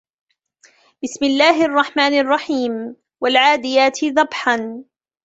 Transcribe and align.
بِسْمِ 1.03 1.25
اللَّهِ 1.25 1.65
الرَّحْمَنِ 1.65 2.13
الرَّحِيمِ 2.19 2.95
وَالْعَادِيَاتِ 3.21 4.05
ضَبْحًا 4.05 4.83